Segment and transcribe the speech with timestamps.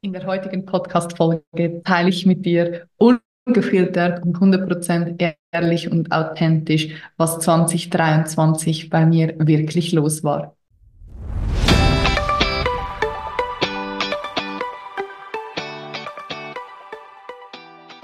[0.00, 7.40] In der heutigen Podcast-Folge teile ich mit dir ungefiltert und 100% ehrlich und authentisch, was
[7.40, 10.54] 2023 bei mir wirklich los war.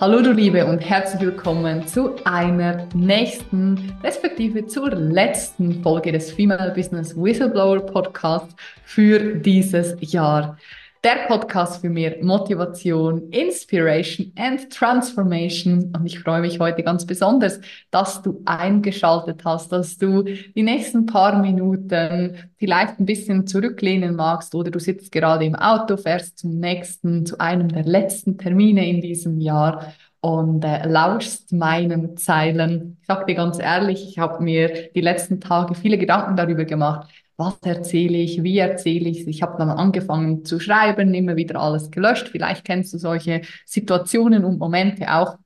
[0.01, 6.73] Hallo du Liebe und herzlich willkommen zu einer nächsten, respektive zur letzten Folge des Female
[6.75, 10.59] Business Whistleblower Podcasts für dieses Jahr
[11.05, 15.93] der Podcast für mehr Motivation, Inspiration and Transformation.
[15.95, 21.05] Und ich freue mich heute ganz besonders, dass du eingeschaltet hast, dass du die nächsten
[21.05, 26.59] paar Minuten vielleicht ein bisschen zurücklehnen magst oder du sitzt gerade im Auto, fährst zum
[26.59, 29.93] nächsten, zu einem der letzten Termine in diesem Jahr
[30.23, 32.97] und äh, lauschst meinen Zeilen.
[33.03, 37.11] Ich sage dir ganz ehrlich, ich habe mir die letzten Tage viele Gedanken darüber gemacht,
[37.37, 39.27] was erzähle ich, wie erzähle ich es.
[39.27, 42.29] Ich habe dann angefangen zu schreiben, immer wieder alles gelöscht.
[42.29, 45.39] Vielleicht kennst du solche Situationen und Momente auch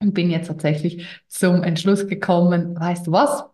[0.00, 3.44] und bin jetzt tatsächlich zum Entschluss gekommen, weißt du was?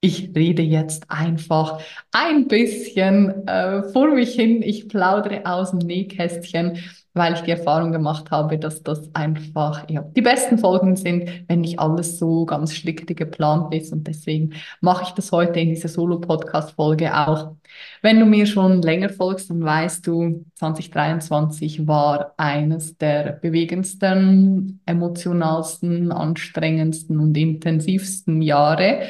[0.00, 1.80] Ich rede jetzt einfach
[2.10, 4.60] ein bisschen äh, vor mich hin.
[4.60, 6.78] Ich plaudere aus dem Nähkästchen
[7.14, 11.60] weil ich die Erfahrung gemacht habe, dass das einfach ja, die besten Folgen sind, wenn
[11.60, 13.92] nicht alles so ganz schlichte geplant ist.
[13.92, 17.56] Und deswegen mache ich das heute in dieser Solo-Podcast-Folge auch.
[18.00, 26.12] Wenn du mir schon länger folgst, dann weißt du, 2023 war eines der bewegendsten, emotionalsten,
[26.12, 29.08] anstrengendsten und intensivsten Jahre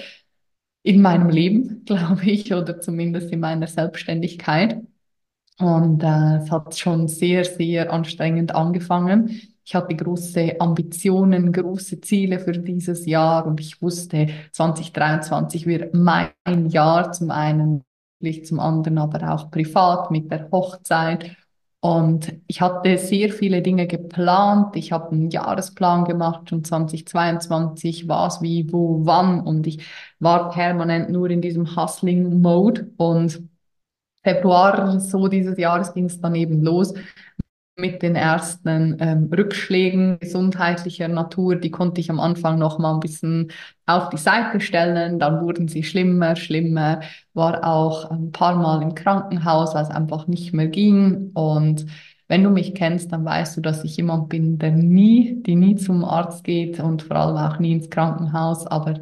[0.82, 4.80] in meinem Leben, glaube ich, oder zumindest in meiner Selbstständigkeit.
[5.58, 9.52] Und äh, es hat schon sehr, sehr anstrengend angefangen.
[9.64, 16.30] Ich hatte große Ambitionen, große Ziele für dieses Jahr und ich wusste, 2023 wird mein
[16.68, 17.84] Jahr zum einen,
[18.44, 21.36] zum anderen aber auch privat mit der Hochzeit.
[21.80, 24.76] Und ich hatte sehr viele Dinge geplant.
[24.76, 29.40] Ich habe einen Jahresplan gemacht und 2022 war es wie, wo, wann.
[29.40, 29.84] Und ich
[30.20, 33.48] war permanent nur in diesem Hustling-Mode und
[34.22, 36.94] Februar so dieses Jahres ging es dann eben los
[37.76, 41.56] mit den ersten ähm, Rückschlägen gesundheitlicher Natur.
[41.56, 43.50] Die konnte ich am Anfang noch mal ein bisschen
[43.86, 45.18] auf die Seite stellen.
[45.18, 47.00] Dann wurden sie schlimmer, schlimmer.
[47.34, 51.30] War auch ein paar Mal im Krankenhaus, weil es einfach nicht mehr ging.
[51.32, 51.86] Und
[52.28, 55.76] wenn du mich kennst, dann weißt du, dass ich jemand bin, der nie, die nie
[55.76, 58.66] zum Arzt geht und vor allem auch nie ins Krankenhaus.
[58.66, 59.00] Aber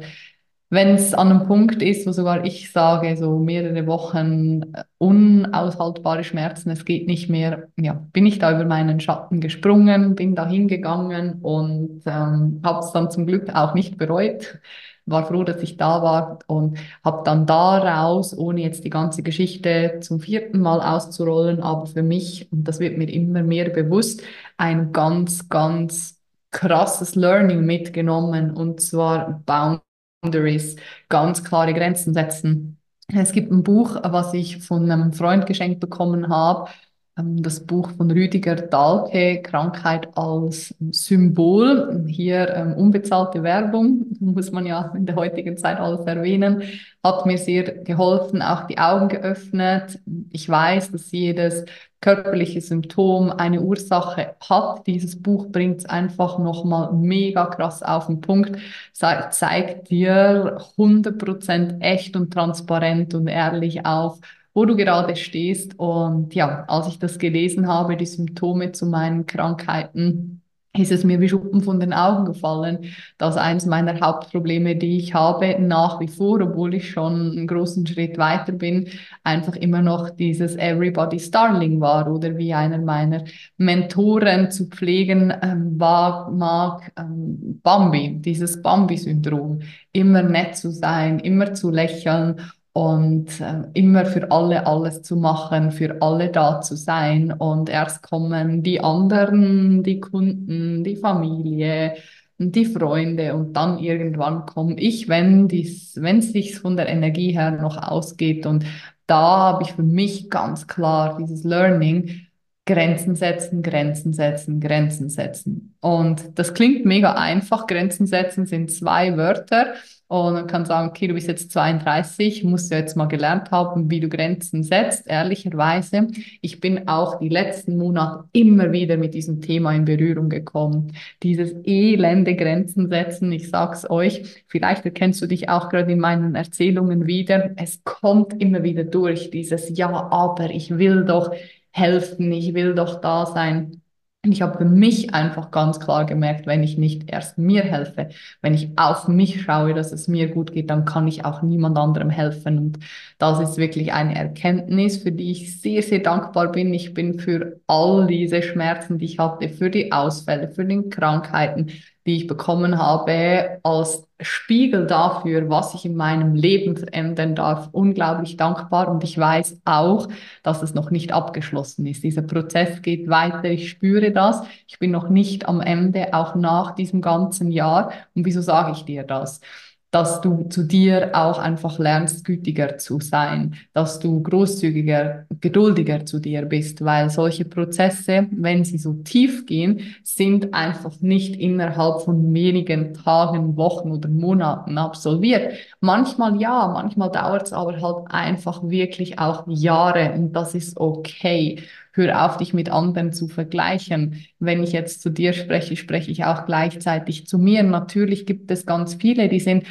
[0.71, 6.23] wenn es an einem Punkt ist, wo sogar ich sage, so mehrere Wochen äh, unaushaltbare
[6.23, 10.47] Schmerzen, es geht nicht mehr, ja, bin ich da über meinen Schatten gesprungen, bin da
[10.47, 14.59] hingegangen und ähm, habe es dann zum Glück auch nicht bereut.
[15.05, 19.97] War froh, dass ich da war und habe dann daraus, ohne jetzt die ganze Geschichte
[20.01, 24.21] zum vierten Mal auszurollen, aber für mich, und das wird mir immer mehr bewusst,
[24.57, 26.21] ein ganz, ganz
[26.51, 29.81] krasses Learning mitgenommen und zwar Bound
[30.21, 30.75] Boundaries,
[31.09, 32.77] ganz klare Grenzen setzen.
[33.07, 36.69] Es gibt ein Buch, was ich von einem Freund geschenkt bekommen habe.
[37.17, 42.05] Ähm, das Buch von Rüdiger Dahlke, Krankheit als Symbol.
[42.07, 46.63] Hier ähm, unbezahlte Werbung, muss man ja in der heutigen Zeit alles erwähnen,
[47.03, 49.99] hat mir sehr geholfen, auch die Augen geöffnet.
[50.31, 51.65] Ich weiß, dass jedes
[52.01, 54.87] körperliche Symptom eine Ursache hat.
[54.87, 58.57] Dieses Buch bringt es einfach nochmal mega krass auf den Punkt,
[58.93, 64.19] zeigt dir 100% echt und transparent und ehrlich auf,
[64.53, 65.77] wo du gerade stehst.
[65.79, 70.41] Und ja, als ich das gelesen habe, die Symptome zu meinen Krankheiten,
[70.73, 75.13] ist es mir wie Schuppen von den Augen gefallen, dass eines meiner Hauptprobleme, die ich
[75.13, 78.87] habe, nach wie vor, obwohl ich schon einen großen Schritt weiter bin,
[79.23, 83.25] einfach immer noch dieses Everybody's Darling war oder wie einer meiner
[83.57, 89.59] Mentoren zu pflegen ähm, war, mag, ähm, Bambi, dieses Bambi-Syndrom,
[89.91, 92.37] immer nett zu sein, immer zu lächeln
[92.73, 97.31] und äh, immer für alle alles zu machen, für alle da zu sein.
[97.31, 101.95] Und erst kommen die anderen, die Kunden, die Familie,
[102.37, 105.93] die Freunde und dann irgendwann komme ich, wenn es
[106.31, 108.45] sich von der Energie her noch ausgeht.
[108.45, 108.65] Und
[109.05, 112.27] da habe ich für mich ganz klar dieses Learning,
[112.71, 115.75] Grenzen setzen, Grenzen setzen, Grenzen setzen.
[115.81, 117.67] Und das klingt mega einfach.
[117.67, 119.73] Grenzen setzen sind zwei Wörter.
[120.07, 123.89] Und man kann sagen, okay, du bist jetzt 32, musst du jetzt mal gelernt haben,
[123.89, 125.07] wie du Grenzen setzt.
[125.07, 126.07] Ehrlicherweise,
[126.41, 130.91] ich bin auch die letzten Monate immer wieder mit diesem Thema in Berührung gekommen.
[131.23, 136.35] Dieses elende Grenzen setzen, ich sag's euch, vielleicht erkennst du dich auch gerade in meinen
[136.35, 137.51] Erzählungen wieder.
[137.55, 141.31] Es kommt immer wieder durch, dieses Ja, aber ich will doch,
[141.71, 143.81] helfen, ich will doch da sein.
[144.23, 148.09] Und ich habe für mich einfach ganz klar gemerkt, wenn ich nicht erst mir helfe,
[148.41, 151.75] wenn ich auf mich schaue, dass es mir gut geht, dann kann ich auch niemand
[151.79, 152.59] anderem helfen.
[152.59, 152.79] Und
[153.17, 156.71] das ist wirklich eine Erkenntnis, für die ich sehr, sehr dankbar bin.
[156.71, 161.71] Ich bin für all diese Schmerzen, die ich hatte, für die Ausfälle, für die Krankheiten,
[162.05, 168.37] die ich bekommen habe, als Spiegel dafür, was ich in meinem Leben verändern darf, unglaublich
[168.37, 168.89] dankbar.
[168.89, 170.07] Und ich weiß auch,
[170.43, 172.03] dass es noch nicht abgeschlossen ist.
[172.03, 173.45] Dieser Prozess geht weiter.
[173.45, 174.41] Ich spüre das.
[174.67, 177.91] Ich bin noch nicht am Ende, auch nach diesem ganzen Jahr.
[178.13, 179.41] Und wieso sage ich dir das?
[179.91, 186.19] Dass du zu dir auch einfach lernst, gütiger zu sein, dass du großzügiger, geduldiger zu
[186.19, 192.33] dir bist, weil solche Prozesse, wenn sie so tief gehen, sind einfach nicht innerhalb von
[192.33, 195.53] wenigen Tagen, Wochen oder Monaten absolviert.
[195.81, 201.59] Manchmal ja, manchmal dauert es aber halt einfach wirklich auch Jahre und das ist okay.
[201.93, 204.25] Hör auf, dich mit anderen zu vergleichen.
[204.39, 207.63] Wenn ich jetzt zu dir spreche, spreche ich auch gleichzeitig zu mir.
[207.63, 209.65] Natürlich gibt es ganz viele, die sind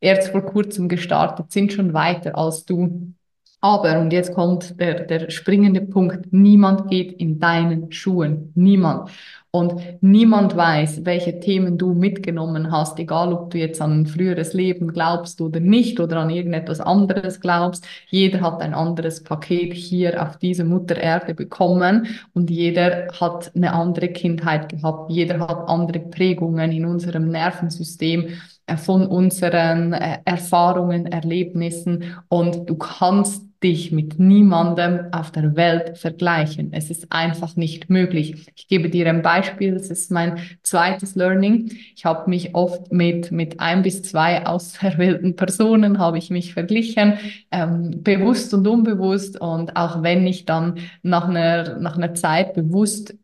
[0.00, 3.14] erst vor kurzem gestartet, sind schon weiter als du.
[3.62, 8.52] Aber, und jetzt kommt der, der springende Punkt, niemand geht in deinen Schuhen.
[8.54, 9.10] Niemand.
[9.52, 14.52] Und niemand weiß, welche Themen du mitgenommen hast, egal ob du jetzt an ein früheres
[14.52, 17.84] Leben glaubst oder nicht oder an irgendetwas anderes glaubst.
[18.08, 23.72] Jeder hat ein anderes Paket hier auf diese Mutter Erde bekommen und jeder hat eine
[23.72, 25.10] andere Kindheit gehabt.
[25.10, 28.28] Jeder hat andere Prägungen in unserem Nervensystem
[28.66, 35.98] äh, von unseren äh, Erfahrungen, Erlebnissen und du kannst dich mit niemandem auf der Welt
[35.98, 36.72] vergleichen.
[36.72, 38.46] Es ist einfach nicht möglich.
[38.54, 41.70] Ich gebe dir ein Beispiel, das ist mein zweites Learning.
[41.94, 47.18] Ich habe mich oft mit, mit ein bis zwei auserwählten Personen habe ich mich verglichen,
[47.50, 49.38] ähm, bewusst und unbewusst.
[49.38, 53.14] Und auch wenn ich dann nach einer, nach einer Zeit bewusst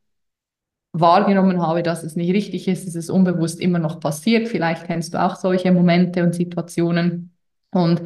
[0.93, 4.49] wahrgenommen habe, dass es nicht richtig ist, ist es unbewusst immer noch passiert.
[4.49, 7.33] Vielleicht kennst du auch solche Momente und Situationen.
[7.71, 8.03] Und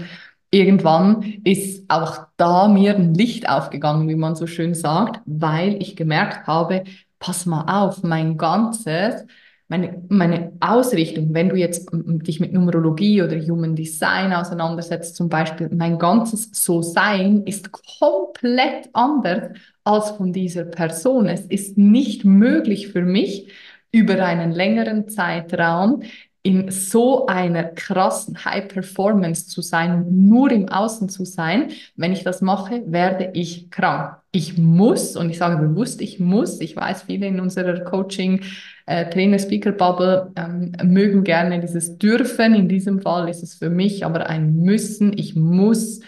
[0.50, 5.96] irgendwann ist auch da mir ein Licht aufgegangen, wie man so schön sagt, weil ich
[5.96, 6.84] gemerkt habe,
[7.18, 9.26] pass mal auf, mein ganzes,
[9.68, 15.68] meine, meine Ausrichtung, wenn du jetzt dich mit Numerologie oder Human Design auseinandersetzt, zum Beispiel,
[15.72, 21.26] mein ganzes So-Sein ist komplett anders als von dieser Person.
[21.28, 23.48] Es ist nicht möglich für mich,
[23.92, 26.02] über einen längeren Zeitraum
[26.42, 32.24] in so einer krassen High Performance zu sein nur im Außen zu sein, wenn ich
[32.24, 34.16] das mache, werde ich krank.
[34.32, 38.42] Ich muss, und ich sage bewusst, ich muss, ich weiß, viele in unserer Coaching,
[38.86, 42.54] äh, Trainer, Speaker Bubble ähm, mögen gerne dieses Dürfen.
[42.54, 45.16] In diesem Fall ist es für mich aber ein Müssen.
[45.18, 46.00] Ich muss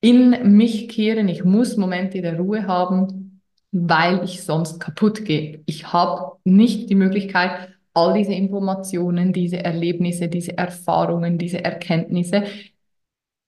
[0.00, 1.28] in mich kehren.
[1.28, 5.62] Ich muss Momente der Ruhe haben, weil ich sonst kaputt gehe.
[5.66, 12.44] Ich habe nicht die Möglichkeit, all diese Informationen, diese Erlebnisse, diese Erfahrungen, diese Erkenntnisse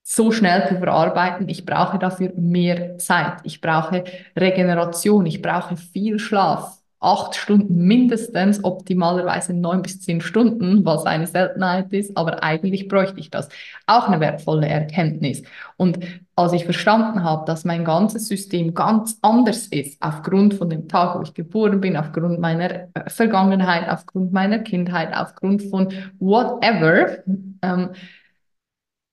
[0.02, 1.48] so schnell zu verarbeiten.
[1.48, 3.40] Ich brauche dafür mehr Zeit.
[3.44, 4.04] Ich brauche
[4.36, 5.26] Regeneration.
[5.26, 11.92] Ich brauche viel Schlaf acht Stunden mindestens, optimalerweise neun bis zehn Stunden, was eine Seltenheit
[11.92, 13.48] ist, aber eigentlich bräuchte ich das.
[13.86, 15.42] Auch eine wertvolle Erkenntnis.
[15.76, 15.98] Und
[16.36, 21.18] als ich verstanden habe, dass mein ganzes System ganz anders ist, aufgrund von dem Tag,
[21.18, 27.18] wo ich geboren bin, aufgrund meiner äh, Vergangenheit, aufgrund meiner Kindheit, aufgrund von whatever,
[27.62, 27.90] ähm,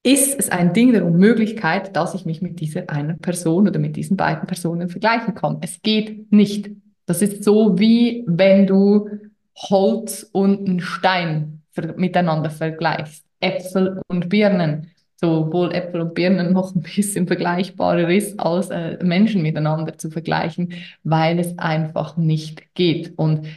[0.03, 3.95] ist es ein Ding der Unmöglichkeit, dass ich mich mit dieser einen Person oder mit
[3.95, 5.57] diesen beiden Personen vergleichen kann.
[5.61, 6.71] Es geht nicht.
[7.09, 9.09] Das ist so wie wenn du
[9.57, 11.63] Holz und einen Stein
[11.95, 13.25] miteinander vergleichst.
[13.39, 14.91] Äpfel und Birnen.
[15.15, 20.11] So, obwohl Äpfel und Birnen noch ein bisschen vergleichbarer ist, als äh, Menschen miteinander zu
[20.11, 23.17] vergleichen, weil es einfach nicht geht.
[23.17, 23.47] Und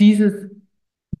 [0.00, 0.50] dieses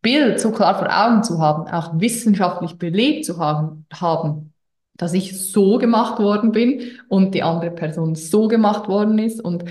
[0.02, 4.52] Bild so klar vor Augen zu haben, auch wissenschaftlich belegt zu haben, haben,
[4.96, 9.62] dass ich so gemacht worden bin und die andere Person so gemacht worden ist und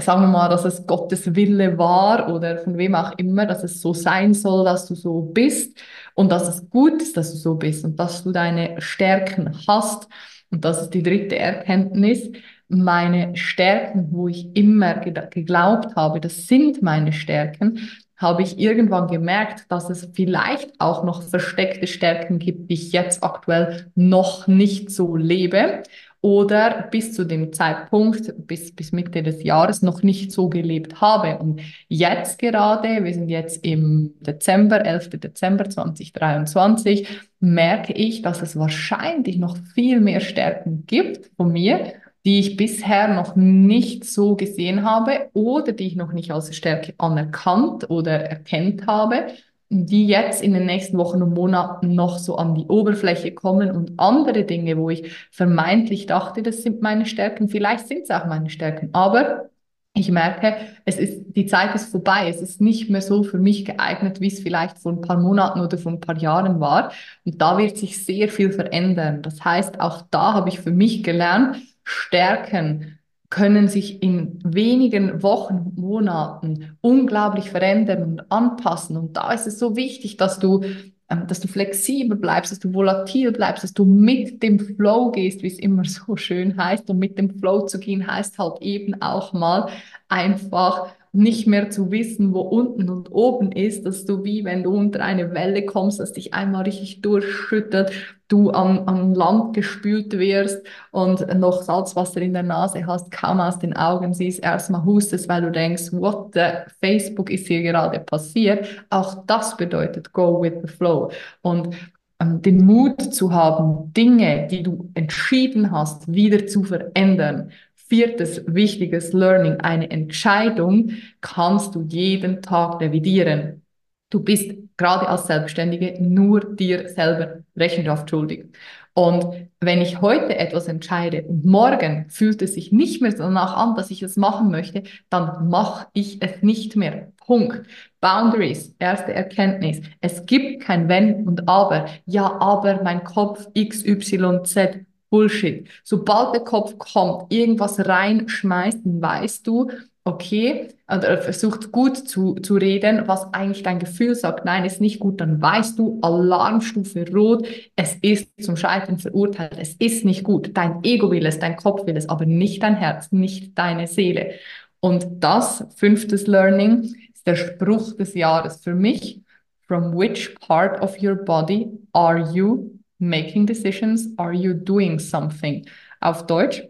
[0.00, 3.80] sagen wir mal, dass es Gottes Wille war oder von wem auch immer, dass es
[3.80, 5.78] so sein soll, dass du so bist
[6.14, 10.08] und dass es gut ist, dass du so bist und dass du deine Stärken hast.
[10.50, 12.30] Und das ist die dritte Erkenntnis.
[12.68, 19.66] Meine Stärken, wo ich immer geglaubt habe, das sind meine Stärken, habe ich irgendwann gemerkt,
[19.68, 25.16] dass es vielleicht auch noch versteckte Stärken gibt, die ich jetzt aktuell noch nicht so
[25.16, 25.82] lebe
[26.20, 31.38] oder bis zu dem Zeitpunkt, bis, bis Mitte des Jahres noch nicht so gelebt habe.
[31.38, 35.10] Und jetzt gerade, wir sind jetzt im Dezember, 11.
[35.10, 37.06] Dezember 2023,
[37.40, 41.92] merke ich, dass es wahrscheinlich noch viel mehr Stärken gibt von mir,
[42.24, 46.92] die ich bisher noch nicht so gesehen habe oder die ich noch nicht als Stärke
[46.98, 49.26] anerkannt oder erkennt habe,
[49.68, 53.98] die jetzt in den nächsten Wochen und Monaten noch so an die Oberfläche kommen und
[53.98, 58.50] andere Dinge, wo ich vermeintlich dachte, das sind meine Stärken, vielleicht sind es auch meine
[58.50, 59.50] Stärken, aber
[59.96, 62.28] ich merke, es ist, die Zeit ist vorbei.
[62.28, 65.60] Es ist nicht mehr so für mich geeignet, wie es vielleicht vor ein paar Monaten
[65.60, 66.92] oder vor ein paar Jahren war.
[67.24, 69.22] Und da wird sich sehr viel verändern.
[69.22, 72.95] Das heißt, auch da habe ich für mich gelernt, Stärken
[73.30, 78.96] können sich in wenigen Wochen, Monaten unglaublich verändern und anpassen.
[78.96, 80.62] Und da ist es so wichtig, dass du
[81.08, 85.42] ähm, dass du flexibel bleibst, dass du volatil bleibst, dass du mit dem Flow gehst,
[85.42, 86.90] wie es immer so schön heißt.
[86.90, 89.68] Und mit dem Flow zu gehen heißt halt eben auch mal
[90.08, 94.70] einfach nicht mehr zu wissen, wo unten und oben ist, dass du wie wenn du
[94.76, 97.90] unter eine Welle kommst, dass dich einmal richtig durchschüttelt,
[98.28, 103.58] du am, am Land gespült wirst und noch Salzwasser in der Nase hast, kaum aus
[103.58, 108.66] den Augen siehst, erstmal hustest, weil du denkst, what the Facebook ist hier gerade passiert.
[108.90, 111.10] Auch das bedeutet go with the flow.
[111.42, 111.74] Und
[112.20, 117.50] ähm, den Mut zu haben, Dinge, die du entschieden hast, wieder zu verändern,
[117.88, 120.90] Viertes wichtiges Learning, eine Entscheidung
[121.20, 123.62] kannst du jeden Tag revidieren.
[124.10, 128.46] Du bist gerade als Selbstständige nur dir selber Rechenschaft schuldig.
[128.94, 133.74] Und wenn ich heute etwas entscheide und morgen fühlt es sich nicht mehr danach an,
[133.74, 137.12] dass ich es machen möchte, dann mache ich es nicht mehr.
[137.18, 137.66] Punkt.
[138.00, 139.80] Boundaries, erste Erkenntnis.
[140.00, 141.86] Es gibt kein Wenn und Aber.
[142.06, 145.66] Ja, aber mein Kopf XYZ Bullshit.
[145.82, 149.70] Sobald der Kopf kommt, irgendwas reinschmeißt, dann weißt du,
[150.04, 155.00] okay, oder versucht gut zu, zu reden, was eigentlich dein Gefühl sagt, nein, ist nicht
[155.00, 160.50] gut, dann weißt du, Alarmstufe rot, es ist zum Scheitern verurteilt, es ist nicht gut.
[160.52, 164.32] Dein Ego will es, dein Kopf will es, aber nicht dein Herz, nicht deine Seele.
[164.80, 169.22] Und das, fünftes Learning, ist der Spruch des Jahres für mich.
[169.66, 174.08] From which part of your body are you making decisions?
[174.16, 175.66] Are you doing something?
[176.00, 176.62] Auf Deutsch,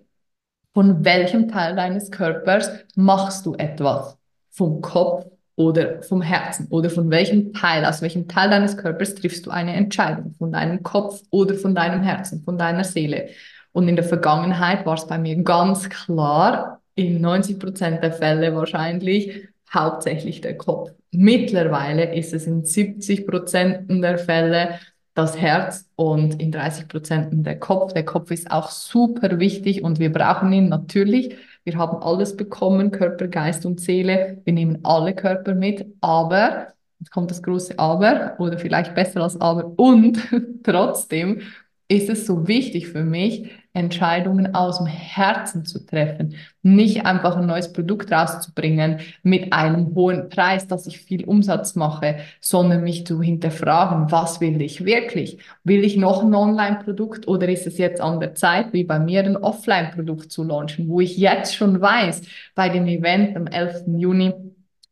[0.74, 4.16] von welchem Teil deines Körpers machst du etwas?
[4.50, 6.66] Vom Kopf oder vom Herzen?
[6.70, 10.34] Oder von welchem Teil, aus welchem Teil deines Körpers triffst du eine Entscheidung?
[10.38, 13.28] Von deinem Kopf oder von deinem Herzen, von deiner Seele?
[13.72, 18.54] Und in der Vergangenheit war es bei mir ganz klar, in 90 Prozent der Fälle
[18.54, 20.92] wahrscheinlich, hauptsächlich der Kopf.
[21.10, 24.78] Mittlerweile ist es in 70 Prozent der Fälle
[25.16, 27.94] das Herz und in 30 Prozent der Kopf.
[27.94, 31.34] Der Kopf ist auch super wichtig und wir brauchen ihn natürlich.
[31.64, 34.42] Wir haben alles bekommen, Körper, Geist und Seele.
[34.44, 36.68] Wir nehmen alle Körper mit, aber,
[37.00, 40.18] jetzt kommt das große Aber oder vielleicht besser als Aber und
[40.62, 41.40] trotzdem
[41.88, 46.34] ist es so wichtig für mich, Entscheidungen aus dem Herzen zu treffen.
[46.62, 52.16] Nicht einfach ein neues Produkt rauszubringen mit einem hohen Preis, dass ich viel Umsatz mache,
[52.40, 55.38] sondern mich zu hinterfragen, was will ich wirklich?
[55.62, 59.22] Will ich noch ein Online-Produkt oder ist es jetzt an der Zeit, wie bei mir
[59.22, 62.22] ein Offline-Produkt zu launchen, wo ich jetzt schon weiß,
[62.54, 63.84] bei dem Event am 11.
[63.98, 64.32] Juni,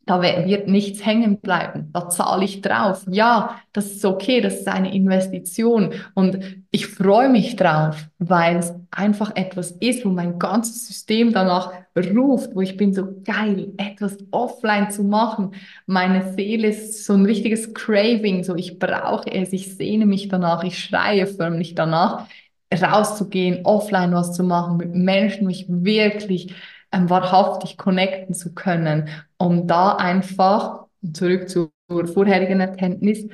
[0.07, 1.91] da wird nichts hängen bleiben.
[1.93, 3.05] Da zahle ich drauf.
[3.09, 5.95] Ja, das ist okay, das ist eine Investition.
[6.15, 6.39] Und
[6.71, 12.55] ich freue mich drauf, weil es einfach etwas ist, wo mein ganzes System danach ruft,
[12.55, 15.53] wo ich bin so geil, etwas offline zu machen.
[15.87, 20.65] Meine Seele ist so ein richtiges Craving, so ich brauche es, ich sehne mich danach,
[20.65, 22.27] ich schreie förmlich danach,
[22.73, 26.55] rauszugehen, offline was zu machen, mit Menschen mich wirklich
[27.11, 33.27] wahrhaftig connecten zu können, um da einfach, zurück zur vorherigen Erkenntnis,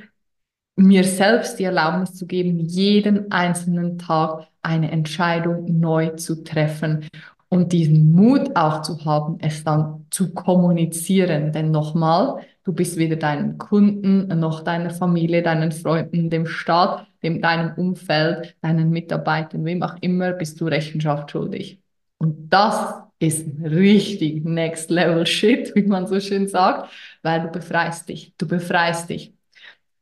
[0.76, 7.08] mir selbst die Erlaubnis zu geben, jeden einzelnen Tag eine Entscheidung neu zu treffen
[7.48, 11.52] und diesen Mut auch zu haben, es dann zu kommunizieren.
[11.52, 17.42] Denn nochmal, du bist weder deinen Kunden noch deiner Familie, deinen Freunden, dem Staat, dem
[17.42, 21.80] deinem Umfeld, deinen Mitarbeitern, wem auch immer, bist du Rechenschaft schuldig.
[22.18, 26.90] Und das ist richtig Next Level Shit, wie man so schön sagt,
[27.22, 28.34] weil du befreist dich.
[28.38, 29.34] Du befreist dich.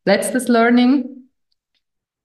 [0.04, 1.28] Letztes Learning,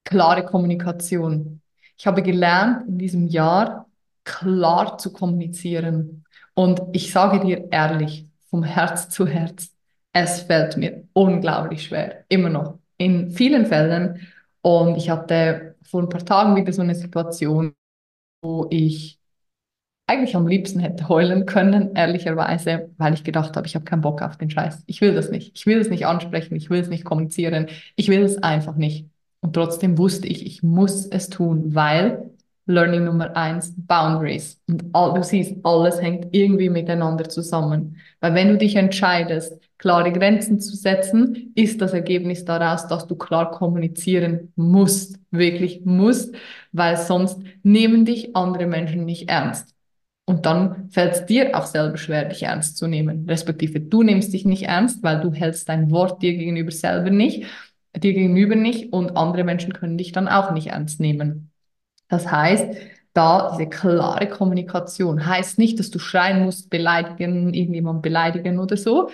[0.06, 1.62] klare Kommunikation.
[1.98, 3.90] Ich habe gelernt in diesem Jahr
[4.24, 6.26] klar zu kommunizieren.
[6.54, 9.74] Und ich sage dir ehrlich, vom Herz zu Herz,
[10.14, 14.28] es fällt mir unglaublich schwer, immer noch, in vielen Fällen.
[14.62, 17.74] Und ich hatte vor ein paar Tagen wieder so eine Situation,
[18.44, 19.20] wo ich
[20.06, 24.22] eigentlich am liebsten hätte heulen können, ehrlicherweise, weil ich gedacht habe, ich habe keinen Bock
[24.22, 24.84] auf den Scheiß.
[24.86, 25.52] Ich will das nicht.
[25.56, 26.56] Ich will es nicht ansprechen.
[26.56, 27.68] Ich will es nicht kommunizieren.
[27.96, 29.08] Ich will es einfach nicht.
[29.42, 32.30] Und trotzdem wusste ich, ich muss es tun, weil
[32.66, 34.62] Learning Nummer eins, Boundaries.
[34.68, 37.98] Und all, du siehst, alles hängt irgendwie miteinander zusammen.
[38.22, 43.16] Weil wenn du dich entscheidest, klare Grenzen zu setzen, ist das Ergebnis daraus, dass du
[43.16, 46.36] klar kommunizieren musst, wirklich musst,
[46.72, 49.74] weil sonst nehmen dich andere Menschen nicht ernst.
[50.26, 53.26] Und dann fällt es dir auch selber schwer, dich ernst zu nehmen.
[53.28, 57.46] Respektive du nimmst dich nicht ernst, weil du hältst dein Wort dir gegenüber selber nicht,
[57.96, 61.52] dir gegenüber nicht und andere Menschen können dich dann auch nicht ernst nehmen.
[62.08, 62.66] Das heißt,
[63.14, 69.10] da diese klare Kommunikation heißt nicht, dass du schreien musst, beleidigen, irgendjemand beleidigen oder so,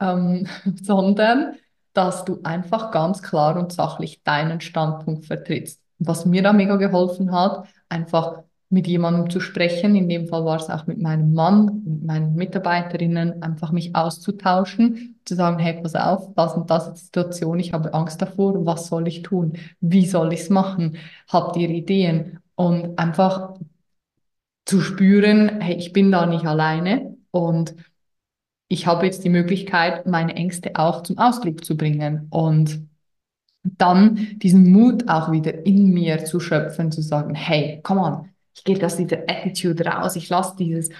[0.00, 0.46] ähm,
[0.82, 1.56] sondern
[1.92, 5.80] dass du einfach ganz klar und sachlich deinen Standpunkt vertrittst.
[5.98, 8.42] Was mir da mega geholfen hat, einfach
[8.74, 9.94] mit jemandem zu sprechen.
[9.94, 15.20] In dem Fall war es auch mit meinem Mann, mit meinen Mitarbeiterinnen, einfach mich auszutauschen,
[15.24, 18.66] zu sagen, hey, pass auf, das und das ist die Situation, ich habe Angst davor,
[18.66, 19.52] was soll ich tun?
[19.80, 20.96] Wie soll ich es machen?
[21.28, 22.40] Habt ihr Ideen?
[22.56, 23.54] Und einfach
[24.66, 27.76] zu spüren, hey, ich bin da nicht alleine und
[28.66, 32.88] ich habe jetzt die Möglichkeit, meine Ängste auch zum Ausdruck zu bringen und
[33.62, 38.64] dann diesen Mut auch wieder in mir zu schöpfen, zu sagen, hey, come on, ich
[38.64, 40.90] gehe aus dieser Attitude raus, ich lasse dieses,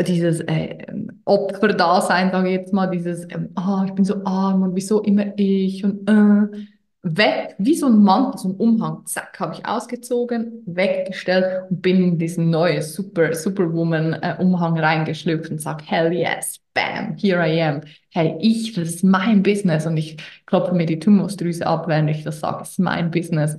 [0.00, 0.86] dieses äh,
[1.24, 5.32] Opfer-Dasein, sage ich jetzt mal, dieses, ähm, ah, ich bin so arm und wieso immer
[5.38, 6.66] ich und äh,
[7.02, 12.02] weg, wie so ein Mantel, so ein Umhang, zack, habe ich ausgezogen, weggestellt und bin
[12.02, 17.80] in diesen neuen Super, Superwoman-Umhang äh, reingeschlüpft und sage, hell yes, bam, here I am.
[18.10, 22.24] Hey, ich, das ist mein Business und ich klopfe mir die Thymusdrüse ab, wenn ich
[22.24, 23.56] das sage, es ist mein Business.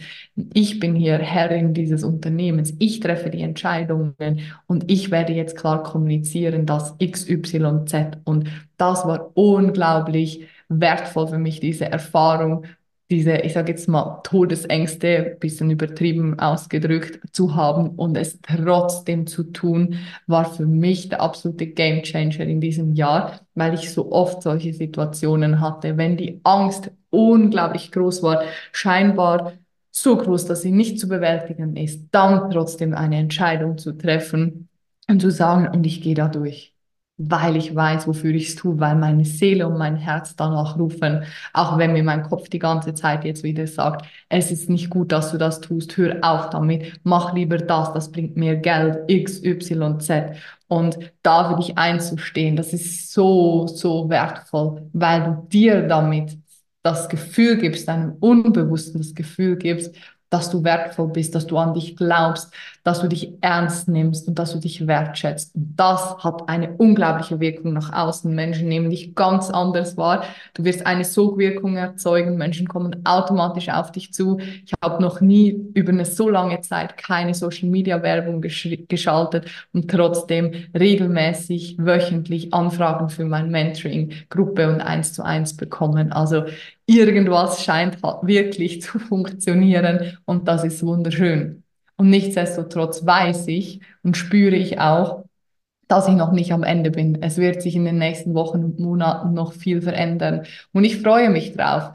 [0.53, 5.83] Ich bin hier Herrin dieses Unternehmens, ich treffe die Entscheidungen und ich werde jetzt klar
[5.83, 12.65] kommunizieren, dass X, Y, Z und das war unglaublich wertvoll für mich, diese Erfahrung
[13.09, 19.43] diese, ich sage jetzt mal, Todesängste, bisschen übertrieben ausgedrückt, zu haben und es trotzdem zu
[19.45, 24.73] tun, war für mich der absolute Gamechanger in diesem Jahr, weil ich so oft solche
[24.73, 29.53] Situationen hatte, wenn die Angst unglaublich groß war, scheinbar
[29.91, 34.69] so groß, dass sie nicht zu bewältigen ist, dann trotzdem eine Entscheidung zu treffen
[35.07, 36.73] und zu sagen, und ich gehe da durch
[37.21, 41.23] weil ich weiß, wofür ich es tue, weil meine Seele und mein Herz danach rufen,
[41.53, 45.11] auch wenn mir mein Kopf die ganze Zeit jetzt wieder sagt, es ist nicht gut,
[45.11, 49.43] dass du das tust, hör auf damit, mach lieber das, das bringt mehr Geld, X,
[49.43, 50.37] Y, Z.
[50.69, 56.37] Und da für dich einzustehen, das ist so, so wertvoll, weil du dir damit
[56.83, 59.93] das Gefühl gibst, deinem Unbewussten das Gefühl gibst,
[60.29, 62.53] dass du wertvoll bist, dass du an dich glaubst,
[62.89, 65.53] dass du dich ernst nimmst und dass du dich wertschätzt.
[65.53, 68.33] Und das hat eine unglaubliche Wirkung nach außen.
[68.33, 70.23] Menschen nehmen dich ganz anders wahr.
[70.55, 72.35] Du wirst eine Sogwirkung erzeugen.
[72.35, 74.39] Menschen kommen automatisch auf dich zu.
[74.39, 79.91] Ich habe noch nie über eine so lange Zeit keine Social Media Werbung geschaltet und
[79.91, 86.11] trotzdem regelmäßig wöchentlich Anfragen für mein Mentoring Gruppe und eins zu eins bekommen.
[86.11, 86.45] Also
[86.87, 91.63] irgendwas scheint wirklich zu funktionieren und das ist wunderschön.
[91.99, 95.25] Und nichtsdestotrotz weiß ich und spüre ich auch,
[95.89, 97.21] dass ich noch nicht am Ende bin.
[97.21, 101.29] Es wird sich in den nächsten Wochen und Monaten noch viel verändern und ich freue
[101.29, 101.91] mich drauf.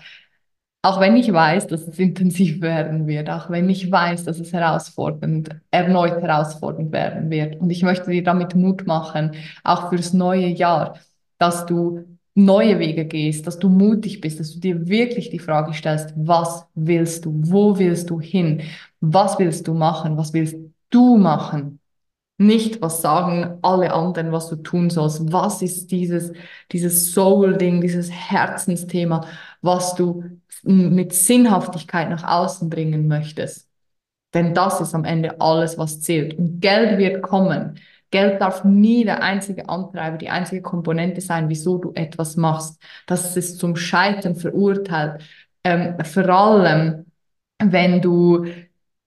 [0.82, 4.52] Auch wenn ich weiß, dass es intensiv werden wird, auch wenn ich weiß, dass es
[4.52, 7.58] herausfordernd, erneut herausfordernd werden wird.
[7.58, 9.30] Und ich möchte dir damit Mut machen,
[9.62, 10.98] auch fürs neue Jahr,
[11.38, 15.72] dass du neue Wege gehst, dass du mutig bist, dass du dir wirklich die Frage
[15.72, 18.62] stellst, was willst du, wo willst du hin,
[19.12, 20.56] was willst du machen, was willst
[20.90, 21.80] du machen?
[22.36, 25.32] Nicht, was sagen alle anderen, was du tun sollst.
[25.32, 26.32] Was ist dieses,
[26.72, 29.26] dieses Soul-Ding, dieses Herzensthema,
[29.62, 30.24] was du
[30.64, 33.68] mit Sinnhaftigkeit nach außen bringen möchtest?
[34.34, 36.34] Denn das ist am Ende alles, was zählt.
[36.36, 37.78] Und Geld wird kommen.
[38.10, 42.80] Geld darf nie der einzige Antreiber, die einzige Komponente sein, wieso du etwas machst.
[43.06, 45.22] Das ist zum Scheitern verurteilt.
[45.62, 47.06] Ähm, vor allem,
[47.58, 48.46] wenn du,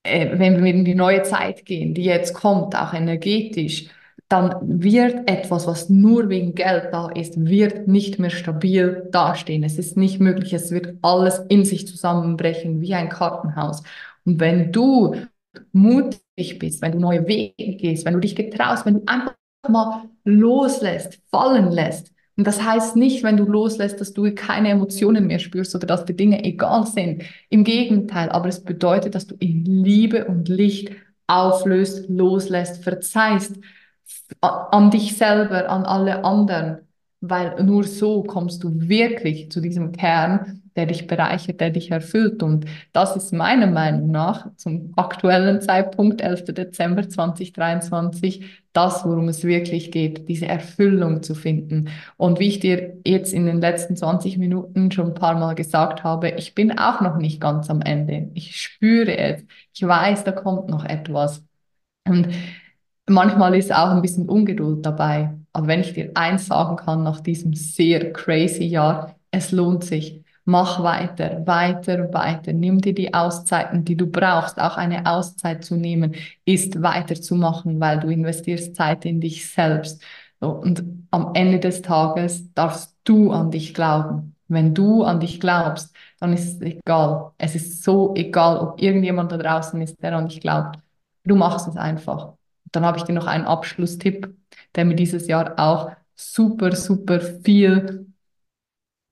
[0.04, 3.90] wenn wir in die neue Zeit gehen, die jetzt kommt, auch energetisch,
[4.30, 9.64] dann wird etwas, was nur wegen Geld da ist, wird nicht mehr stabil dastehen.
[9.64, 10.54] Es ist nicht möglich.
[10.54, 13.84] Es wird alles in sich zusammenbrechen wie ein Kartenhaus.
[14.26, 15.16] Und wenn du
[15.72, 19.34] mutig bist, wenn du neue Wege gehst, wenn du dich getraust, wenn du einfach
[19.70, 22.12] mal loslässt, fallen lässt.
[22.38, 26.06] Und das heißt nicht, wenn du loslässt, dass du keine Emotionen mehr spürst oder dass
[26.06, 27.24] die Dinge egal sind.
[27.50, 30.92] Im Gegenteil, aber es bedeutet, dass du in Liebe und Licht
[31.26, 33.56] auflöst, loslässt, verzeihst
[34.42, 36.80] an dich selber, an alle anderen,
[37.22, 42.44] weil nur so kommst du wirklich zu diesem Kern der dich bereichert, der dich erfüllt.
[42.44, 46.46] Und das ist meiner Meinung nach zum aktuellen Zeitpunkt, 11.
[46.54, 51.90] Dezember 2023, das, worum es wirklich geht, diese Erfüllung zu finden.
[52.16, 56.04] Und wie ich dir jetzt in den letzten 20 Minuten schon ein paar Mal gesagt
[56.04, 58.30] habe, ich bin auch noch nicht ganz am Ende.
[58.36, 59.44] Ich spüre es.
[59.74, 61.44] Ich weiß, da kommt noch etwas.
[62.08, 62.30] Und
[63.08, 65.34] manchmal ist auch ein bisschen Ungeduld dabei.
[65.54, 70.24] Aber wenn ich dir eins sagen kann nach diesem sehr crazy Jahr, es lohnt sich.
[70.50, 72.54] Mach weiter, weiter, weiter.
[72.54, 74.58] Nimm dir die Auszeiten, die du brauchst.
[74.58, 80.02] Auch eine Auszeit zu nehmen, ist weiterzumachen, weil du investierst Zeit in dich selbst.
[80.40, 84.36] Und am Ende des Tages darfst du an dich glauben.
[84.48, 87.34] Wenn du an dich glaubst, dann ist es egal.
[87.38, 90.80] Es ist so egal, ob irgendjemand da draußen ist, der an dich glaubt.
[91.26, 92.36] Du machst es einfach.
[92.72, 94.34] Dann habe ich dir noch einen Abschlusstipp,
[94.76, 98.08] der mir dieses Jahr auch super, super viel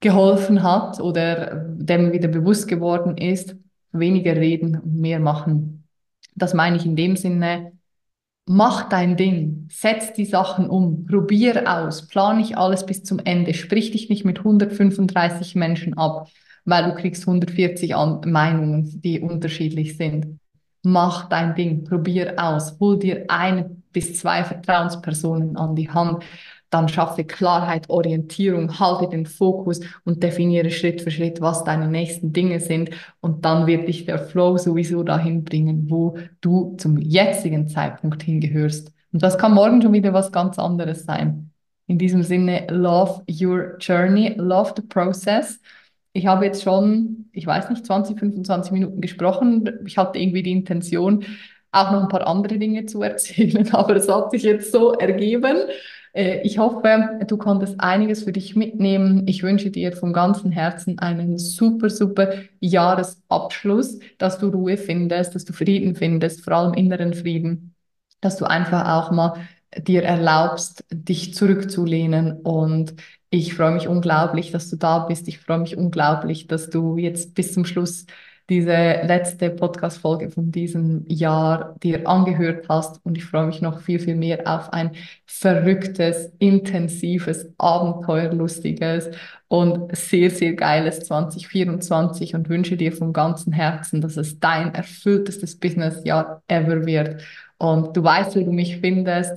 [0.06, 3.56] geholfen hat oder dem wieder bewusst geworden ist,
[3.92, 5.88] weniger reden und mehr machen.
[6.36, 7.72] Das meine ich in dem Sinne,
[8.46, 13.56] mach dein Ding, setz die Sachen um, probier aus, plan nicht alles bis zum Ende,
[13.56, 16.30] sprich dich nicht mit 135 Menschen ab,
[16.66, 17.96] weil du kriegst 140
[18.28, 20.40] Meinungen, die unterschiedlich sind.
[20.84, 26.24] Mach dein Ding, probier aus, hol dir eine bis zwei Vertrauenspersonen an die Hand
[26.70, 32.34] dann schaffe Klarheit, Orientierung, halte den Fokus und definiere Schritt für Schritt, was deine nächsten
[32.34, 32.90] Dinge sind.
[33.22, 38.92] Und dann wird dich der Flow sowieso dahin bringen, wo du zum jetzigen Zeitpunkt hingehörst.
[39.14, 41.52] Und das kann morgen schon wieder was ganz anderes sein.
[41.88, 45.62] In diesem Sinne, love your journey, love the process.
[46.14, 49.70] Ich habe jetzt schon, ich weiß nicht, 20, 25 Minuten gesprochen.
[49.86, 51.26] Ich hatte irgendwie die Intention,
[51.72, 55.58] auch noch ein paar andere Dinge zu erzählen, aber es hat sich jetzt so ergeben.
[56.16, 59.28] Äh, ich hoffe, du konntest einiges für dich mitnehmen.
[59.28, 65.46] Ich wünsche dir von ganzem Herzen einen super, super Jahresabschluss, dass du Ruhe findest, dass
[65.46, 67.76] du Frieden findest, vor allem inneren Frieden,
[68.22, 69.34] dass du einfach auch mal
[69.78, 72.42] dir erlaubst, dich zurückzulehnen.
[72.42, 72.96] Und
[73.30, 75.28] ich freue mich unglaublich, dass du da bist.
[75.28, 78.06] Ich freue mich unglaublich, dass du jetzt bis zum Schluss
[78.50, 83.00] diese letzte Podcast-Folge von diesem Jahr dir angehört hast.
[83.04, 84.92] Und ich freue mich noch viel, viel mehr auf ein
[85.26, 89.10] verrücktes, intensives, abenteuerlustiges
[89.48, 95.60] und sehr, sehr geiles 2024 und wünsche dir von ganzem Herzen, dass es dein erfülltestes
[95.60, 97.22] Business-Jahr ever wird.
[97.58, 99.34] Und du weißt, wie du mich findest.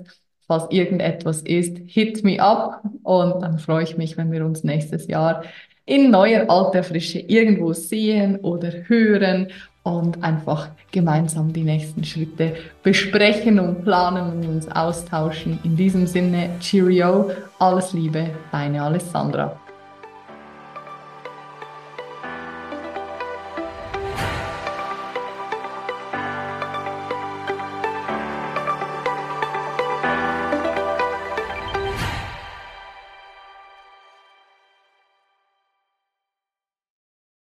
[0.47, 5.07] Falls irgendetwas ist, hit me up und dann freue ich mich, wenn wir uns nächstes
[5.07, 5.43] Jahr
[5.89, 9.49] in neuer alter Frische irgendwo sehen oder hören
[9.83, 15.59] und einfach gemeinsam die nächsten Schritte besprechen und planen und uns austauschen.
[15.65, 19.59] In diesem Sinne, Cheerio, alles Liebe, deine Alessandra.